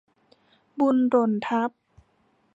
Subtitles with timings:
[0.79, 1.69] บุญหล่นทับ